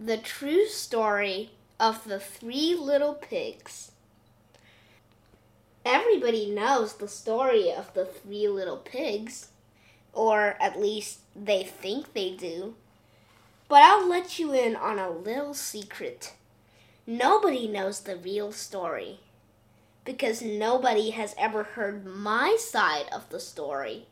[0.00, 1.50] the true story
[1.80, 3.90] of the three little pigs.
[5.84, 9.48] Everybody knows the story of the three little pigs,
[10.12, 12.76] or at least they think they do.
[13.68, 16.34] But I'll let you in on a little secret.
[17.04, 19.18] Nobody knows the real story
[20.04, 24.06] because nobody has ever heard my side of the story.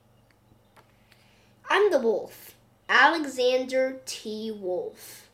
[1.71, 2.55] I'm the wolf,
[2.89, 4.51] Alexander T.
[4.51, 5.26] Wolf.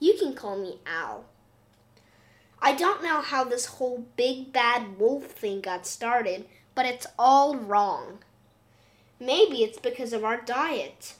[0.00, 1.24] You can call me Al.
[2.60, 7.56] I don't know how this whole big bad wolf thing got started, but it's all
[7.56, 8.18] wrong.
[9.20, 11.14] Maybe it's because of our diet.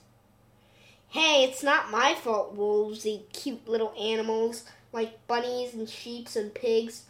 [1.08, 6.52] Hey, it's not my fault wolves eat cute little animals like bunnies and sheep and
[6.54, 7.04] pigs.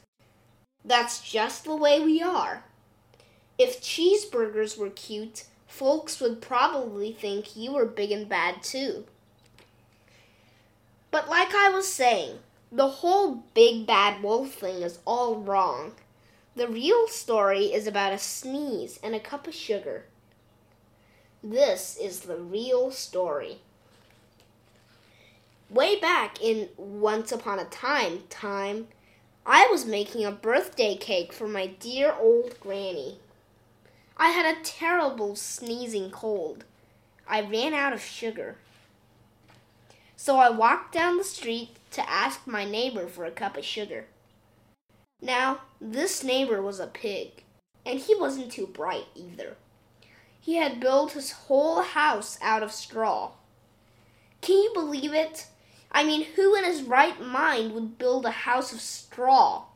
[0.85, 2.65] That's just the way we are.
[3.59, 9.05] If cheeseburgers were cute, folks would probably think you were big and bad too.
[11.11, 12.39] But like I was saying,
[12.71, 15.92] the whole big bad wolf thing is all wrong.
[16.55, 20.05] The real story is about a sneeze and a cup of sugar.
[21.42, 23.59] This is the real story.
[25.70, 28.89] Way back in Once Upon a Time time,
[29.47, 33.19] I was making a birthday cake for my dear old granny.
[34.17, 36.64] I had a terrible sneezing cold.
[37.27, 38.56] I ran out of sugar.
[40.20, 44.06] So I walked down the street to ask my neighbor for a cup of sugar.
[45.22, 47.44] Now, this neighbor was a pig,
[47.86, 49.56] and he wasn't too bright either.
[50.41, 53.30] He had built his whole house out of straw.
[54.41, 55.46] Can you believe it?
[55.92, 59.66] I mean, who in his right mind would build a house of straw?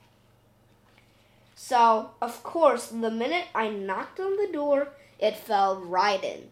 [1.54, 4.88] So, of course, the minute I knocked on the door,
[5.20, 6.50] it fell right in.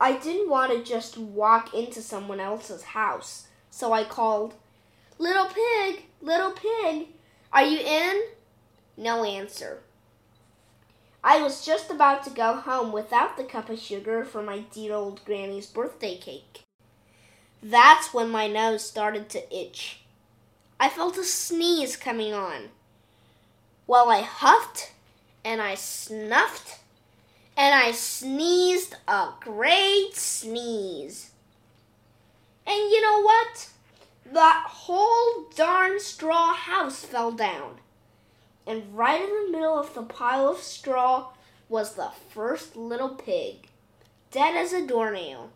[0.00, 4.54] I didn't want to just walk into someone else's house, so I called,
[5.18, 7.08] Little pig, little pig,
[7.52, 8.22] are you in?
[8.96, 9.80] No answer.
[11.24, 14.94] I was just about to go home without the cup of sugar for my dear
[14.94, 16.62] old granny's birthday cake.
[17.60, 20.00] That's when my nose started to itch.
[20.78, 22.68] I felt a sneeze coming on.
[23.88, 24.92] Well, I huffed
[25.44, 26.78] and I snuffed
[27.58, 31.32] and I sneezed a great sneeze.
[32.64, 33.70] And you know what?
[34.32, 37.78] That whole darn straw house fell down.
[38.64, 41.30] And right in the middle of the pile of straw
[41.68, 43.66] was the first little pig,
[44.30, 45.50] dead as a doornail.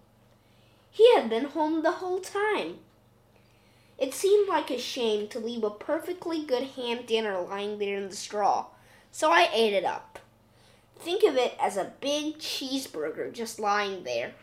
[0.90, 2.78] He had been home the whole time.
[3.96, 8.08] It seemed like a shame to leave a perfectly good ham dinner lying there in
[8.08, 8.66] the straw,
[9.12, 10.18] so I ate it up.
[11.02, 14.34] Think of it as a big cheeseburger just lying there.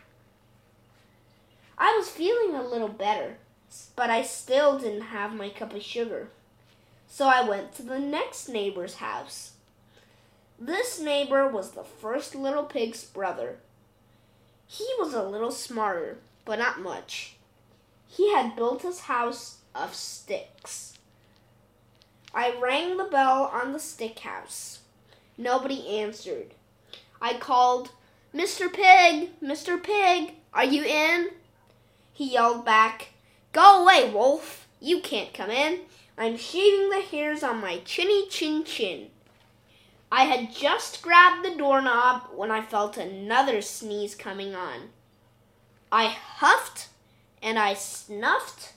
[1.78, 3.38] I was feeling a little better,
[3.96, 6.28] but I still didn't have my cup of sugar.
[7.08, 9.52] So I went to the next neighbor's house.
[10.58, 13.56] This neighbor was the first little pig's brother.
[14.66, 17.36] He was a little smarter, but not much.
[18.06, 20.98] He had built his house of sticks.
[22.34, 24.80] I rang the bell on the stick house.
[25.40, 26.52] Nobody answered.
[27.18, 27.92] I called,
[28.34, 28.70] Mr.
[28.70, 29.82] Pig, Mr.
[29.82, 31.30] Pig, are you in?
[32.12, 33.08] He yelled back,
[33.52, 34.68] Go away, Wolf.
[34.80, 35.80] You can't come in.
[36.18, 39.08] I'm shaving the hairs on my chinny chin chin.
[40.12, 44.90] I had just grabbed the doorknob when I felt another sneeze coming on.
[45.90, 46.88] I huffed
[47.42, 48.74] and I snuffed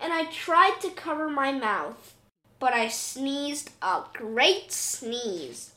[0.00, 2.14] and I tried to cover my mouth,
[2.58, 5.74] but I sneezed a great sneeze.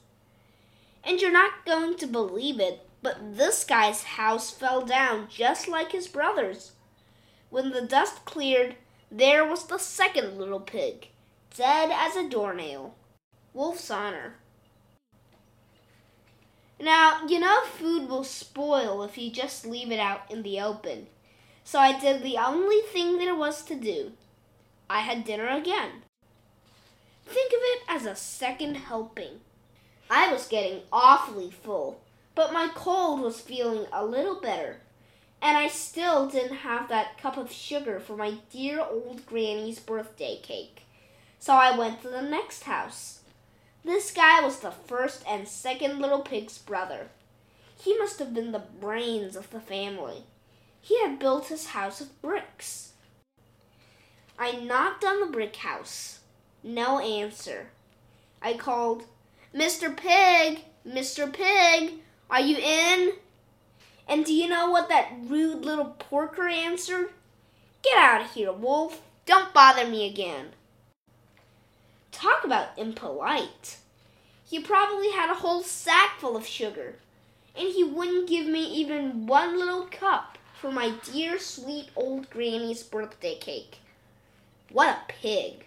[1.03, 5.91] And you're not going to believe it, but this guy's house fell down just like
[5.91, 6.73] his brother's.
[7.49, 8.75] When the dust cleared,
[9.11, 11.09] there was the second little pig,
[11.55, 12.95] dead as a doornail.
[13.53, 14.35] Wolf's honor.
[16.79, 21.07] Now, you know food will spoil if you just leave it out in the open.
[21.63, 24.13] So I did the only thing there was to do.
[24.89, 26.03] I had dinner again.
[27.25, 29.41] Think of it as a second helping.
[30.13, 32.01] I was getting awfully full,
[32.35, 34.81] but my cold was feeling a little better,
[35.41, 40.37] and I still didn't have that cup of sugar for my dear old granny's birthday
[40.43, 40.81] cake.
[41.39, 43.21] So I went to the next house.
[43.85, 47.07] This guy was the first and second little pig's brother.
[47.81, 50.25] He must have been the brains of the family.
[50.81, 52.91] He had built his house of bricks.
[54.37, 56.19] I knocked on the brick house.
[56.63, 57.67] No answer.
[58.41, 59.05] I called,
[59.53, 59.95] Mr.
[59.95, 61.31] Pig, Mr.
[61.31, 61.99] Pig,
[62.29, 63.13] are you in?
[64.07, 67.09] And do you know what that rude little porker answered?
[67.81, 69.01] Get out of here, Wolf.
[69.25, 70.51] Don't bother me again.
[72.11, 73.77] Talk about impolite.
[74.45, 76.95] He probably had a whole sack full of sugar,
[77.55, 82.83] and he wouldn't give me even one little cup for my dear sweet old granny's
[82.83, 83.79] birthday cake.
[84.71, 85.65] What a pig!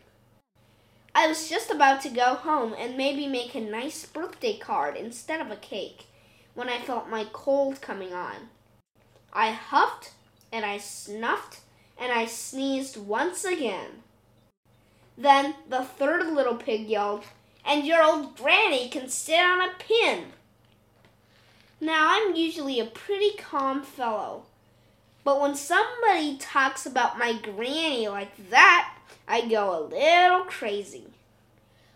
[1.15, 5.41] I was just about to go home and maybe make a nice birthday card instead
[5.41, 6.07] of a cake
[6.55, 8.49] when I felt my cold coming on.
[9.33, 10.13] I huffed
[10.51, 11.61] and I snuffed
[11.99, 14.03] and I sneezed once again.
[15.17, 17.25] Then the third little pig yelled,
[17.65, 20.27] And your old granny can sit on a pin.
[21.81, 24.45] Now, I'm usually a pretty calm fellow,
[25.23, 28.94] but when somebody talks about my granny like that,
[29.27, 31.07] I go a little crazy.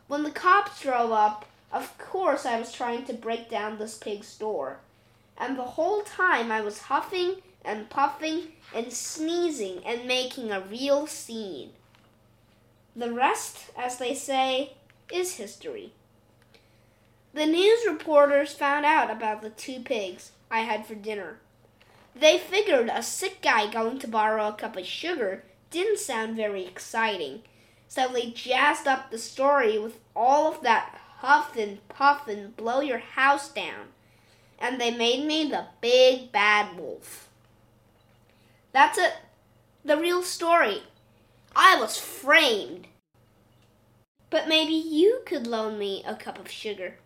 [0.06, 4.36] When the cops drove up, of course I was trying to break down this pig's
[4.36, 4.78] door,
[5.36, 11.06] and the whole time I was huffing and puffing and sneezing and making a real
[11.06, 11.70] scene.
[12.96, 14.72] The rest, as they say,
[15.12, 15.92] is history.
[17.34, 21.38] The news reporters found out about the two pigs I had for dinner.
[22.16, 26.64] They figured a sick guy going to borrow a cup of sugar didn't sound very
[26.66, 27.42] exciting,
[27.86, 32.80] so they jazzed up the story with all of that huff and puff and blow
[32.80, 33.88] your house down,
[34.58, 37.28] and they made me the big bad wolf.
[38.72, 39.14] That's it,
[39.84, 40.82] the real story.
[41.56, 42.86] I was framed.
[44.30, 46.96] But maybe you could loan me a cup of sugar.